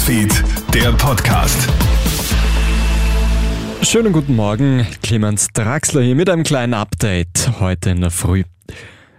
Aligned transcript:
Newsfeed, 0.00 0.44
der 0.72 0.92
Podcast. 0.92 1.68
Schönen 3.82 4.14
guten 4.14 4.34
Morgen, 4.34 4.86
Clemens 5.02 5.48
Draxler 5.48 6.00
hier 6.00 6.14
mit 6.14 6.30
einem 6.30 6.42
kleinen 6.42 6.72
Update 6.72 7.60
heute 7.60 7.90
in 7.90 8.00
der 8.00 8.10
Früh. 8.10 8.44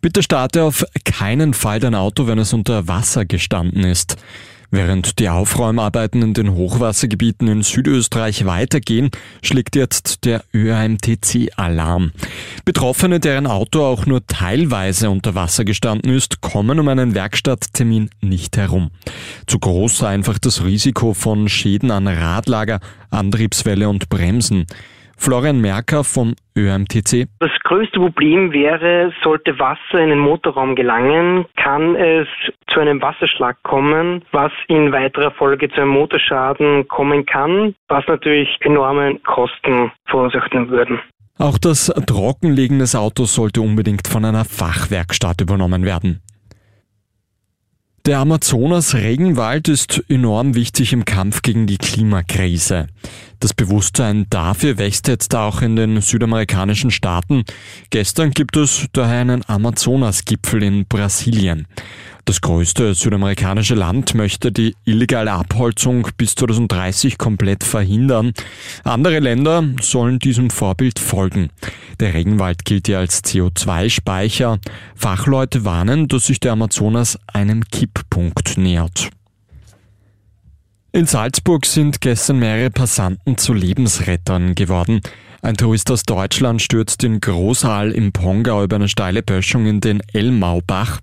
Bitte 0.00 0.24
starte 0.24 0.64
auf 0.64 0.84
keinen 1.04 1.54
Fall 1.54 1.78
dein 1.78 1.94
Auto, 1.94 2.26
wenn 2.26 2.40
es 2.40 2.52
unter 2.52 2.88
Wasser 2.88 3.24
gestanden 3.24 3.84
ist. 3.84 4.16
Während 4.74 5.20
die 5.20 5.28
Aufräumarbeiten 5.28 6.20
in 6.20 6.34
den 6.34 6.52
Hochwassergebieten 6.52 7.46
in 7.46 7.62
Südösterreich 7.62 8.44
weitergehen, 8.44 9.12
schlägt 9.40 9.76
jetzt 9.76 10.24
der 10.24 10.42
ÖAMTC 10.52 11.52
Alarm. 11.54 12.10
Betroffene, 12.64 13.20
deren 13.20 13.46
Auto 13.46 13.84
auch 13.84 14.04
nur 14.04 14.26
teilweise 14.26 15.10
unter 15.10 15.36
Wasser 15.36 15.64
gestanden 15.64 16.10
ist, 16.10 16.40
kommen 16.40 16.80
um 16.80 16.88
einen 16.88 17.14
Werkstatttermin 17.14 18.10
nicht 18.20 18.56
herum. 18.56 18.90
Zu 19.46 19.60
groß 19.60 19.98
sei 19.98 20.08
einfach 20.08 20.40
das 20.40 20.64
Risiko 20.64 21.14
von 21.14 21.48
Schäden 21.48 21.92
an 21.92 22.08
Radlager, 22.08 22.80
Antriebswelle 23.10 23.88
und 23.88 24.08
Bremsen. 24.08 24.66
Florian 25.16 25.60
Merker 25.60 26.04
vom 26.04 26.34
ÖMTC. 26.56 27.26
Das 27.40 27.50
größte 27.64 27.98
Problem 27.98 28.52
wäre, 28.52 29.12
sollte 29.22 29.58
Wasser 29.58 29.98
in 29.98 30.10
den 30.10 30.18
Motorraum 30.18 30.74
gelangen, 30.76 31.46
kann 31.56 31.96
es 31.96 32.28
zu 32.72 32.80
einem 32.80 33.00
Wasserschlag 33.00 33.56
kommen, 33.62 34.24
was 34.32 34.52
in 34.68 34.92
weiterer 34.92 35.30
Folge 35.32 35.68
zu 35.68 35.80
einem 35.80 35.90
Motorschaden 35.90 36.88
kommen 36.88 37.26
kann, 37.26 37.74
was 37.88 38.04
natürlich 38.06 38.48
enorme 38.60 39.18
Kosten 39.20 39.92
verursachen 40.06 40.68
würden. 40.70 41.00
Auch 41.38 41.58
das 41.58 41.92
Trockenlegen 42.06 42.78
des 42.78 42.94
Autos 42.94 43.34
sollte 43.34 43.60
unbedingt 43.60 44.06
von 44.06 44.24
einer 44.24 44.44
Fachwerkstatt 44.44 45.40
übernommen 45.40 45.84
werden. 45.84 46.20
Der 48.06 48.18
Amazonas-Regenwald 48.18 49.68
ist 49.68 50.04
enorm 50.10 50.54
wichtig 50.54 50.92
im 50.92 51.06
Kampf 51.06 51.40
gegen 51.40 51.66
die 51.66 51.78
Klimakrise. 51.78 52.88
Das 53.40 53.54
Bewusstsein 53.54 54.26
dafür 54.28 54.76
wächst 54.76 55.08
jetzt 55.08 55.34
auch 55.34 55.62
in 55.62 55.74
den 55.74 56.02
südamerikanischen 56.02 56.90
Staaten. 56.90 57.44
Gestern 57.88 58.32
gibt 58.32 58.58
es 58.58 58.88
daher 58.92 59.22
einen 59.22 59.42
Amazonas-Gipfel 59.48 60.62
in 60.62 60.84
Brasilien. 60.84 61.66
Das 62.26 62.42
größte 62.42 62.92
südamerikanische 62.92 63.74
Land 63.74 64.14
möchte 64.14 64.52
die 64.52 64.76
illegale 64.84 65.32
Abholzung 65.32 66.06
bis 66.18 66.34
2030 66.34 67.16
komplett 67.16 67.64
verhindern. 67.64 68.34
Andere 68.82 69.20
Länder 69.20 69.64
sollen 69.80 70.18
diesem 70.18 70.50
Vorbild 70.50 70.98
folgen. 70.98 71.48
Der 72.00 72.14
Regenwald 72.14 72.64
gilt 72.64 72.88
ja 72.88 72.98
als 72.98 73.22
CO2-Speicher. 73.24 74.58
Fachleute 74.94 75.64
warnen, 75.64 76.08
dass 76.08 76.26
sich 76.26 76.40
der 76.40 76.52
Amazonas 76.52 77.18
einem 77.26 77.64
Kipppunkt 77.64 78.58
nähert. 78.58 79.10
In 80.92 81.06
Salzburg 81.06 81.66
sind 81.66 82.00
gestern 82.00 82.38
mehrere 82.38 82.70
Passanten 82.70 83.36
zu 83.36 83.52
Lebensrettern 83.52 84.54
geworden. 84.54 85.00
Ein 85.42 85.56
Tourist 85.56 85.90
aus 85.90 86.04
Deutschland 86.04 86.62
stürzt 86.62 87.04
in 87.04 87.20
Großaal 87.20 87.90
im 87.90 88.12
Pongau 88.12 88.62
über 88.62 88.76
eine 88.76 88.88
steile 88.88 89.22
Böschung 89.22 89.66
in 89.66 89.80
den 89.80 90.00
Elmaubach. 90.12 91.00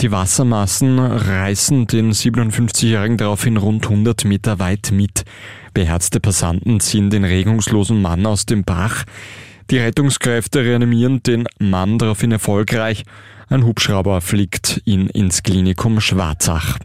Die 0.00 0.10
Wassermassen 0.10 0.98
reißen 0.98 1.86
den 1.86 2.12
57-Jährigen 2.12 3.16
daraufhin 3.16 3.56
rund 3.56 3.84
100 3.84 4.24
Meter 4.24 4.58
weit 4.58 4.90
mit. 4.90 5.24
Beherzte 5.72 6.18
Passanten 6.18 6.80
ziehen 6.80 7.10
den 7.10 7.24
regungslosen 7.24 8.02
Mann 8.02 8.26
aus 8.26 8.44
dem 8.44 8.64
Bach. 8.64 9.04
Die 9.70 9.78
Rettungskräfte 9.78 10.60
reanimieren 10.60 11.22
den 11.24 11.46
Mann 11.58 11.98
daraufhin 11.98 12.30
erfolgreich. 12.30 13.04
Ein 13.48 13.64
Hubschrauber 13.64 14.20
fliegt 14.20 14.80
ihn 14.84 15.08
ins 15.08 15.42
Klinikum 15.42 16.00
Schwarzach. 16.00 16.78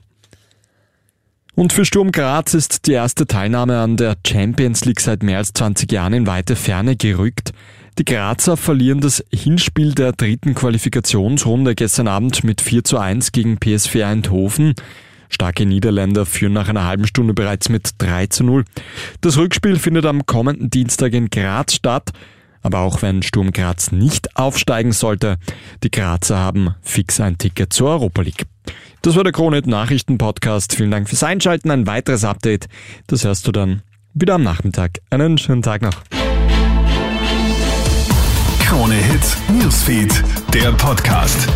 Und 1.53 1.73
für 1.73 1.85
Sturm 1.85 2.11
Graz 2.11 2.55
ist 2.55 2.87
die 2.87 2.93
erste 2.93 3.27
Teilnahme 3.27 3.79
an 3.79 3.97
der 3.97 4.15
Champions 4.25 4.85
League 4.85 5.01
seit 5.01 5.21
mehr 5.21 5.37
als 5.37 5.53
20 5.53 5.91
Jahren 5.91 6.13
in 6.13 6.27
weite 6.27 6.55
Ferne 6.55 6.95
gerückt. 6.95 7.51
Die 7.99 8.05
Grazer 8.05 8.57
verlieren 8.57 9.01
das 9.01 9.23
Hinspiel 9.31 9.93
der 9.93 10.13
dritten 10.13 10.55
Qualifikationsrunde 10.55 11.75
gestern 11.75 12.07
Abend 12.07 12.43
mit 12.43 12.61
4 12.61 12.83
zu 12.83 12.97
1 12.97 13.31
gegen 13.31 13.57
PSV 13.59 13.95
Eindhoven. 13.97 14.73
Starke 15.29 15.65
Niederländer 15.65 16.25
führen 16.25 16.53
nach 16.53 16.67
einer 16.67 16.85
halben 16.85 17.05
Stunde 17.05 17.33
bereits 17.33 17.69
mit 17.69 17.91
3 17.99 18.27
zu 18.27 18.43
0. 18.43 18.65
Das 19.19 19.37
Rückspiel 19.37 19.77
findet 19.77 20.05
am 20.05 20.25
kommenden 20.25 20.69
Dienstag 20.69 21.13
in 21.13 21.29
Graz 21.29 21.75
statt. 21.75 22.11
Aber 22.61 22.79
auch 22.79 23.01
wenn 23.01 23.23
Sturm 23.23 23.51
Graz 23.51 23.91
nicht 23.91 24.35
aufsteigen 24.37 24.91
sollte, 24.91 25.37
die 25.83 25.91
Grazer 25.91 26.37
haben 26.37 26.75
fix 26.81 27.19
ein 27.19 27.37
Ticket 27.37 27.73
zur 27.73 27.89
Europa 27.89 28.21
League. 28.21 28.45
Das 29.01 29.15
war 29.15 29.23
der 29.23 29.33
Kronet 29.33 29.65
Nachrichten 29.65 30.17
Podcast. 30.17 30.75
Vielen 30.75 30.91
Dank 30.91 31.09
fürs 31.09 31.23
Einschalten. 31.23 31.71
Ein 31.71 31.87
weiteres 31.87 32.23
Update, 32.23 32.67
das 33.07 33.23
hörst 33.23 33.47
du 33.47 33.51
dann 33.51 33.81
wieder 34.13 34.35
am 34.35 34.43
Nachmittag. 34.43 34.99
Einen 35.09 35.37
schönen 35.37 35.63
Tag 35.63 35.81
noch. 35.81 36.03
Krone 38.59 38.95
Hits, 38.95 39.37
Newsfeed, 39.49 40.23
der 40.53 40.71
Podcast. 40.73 41.47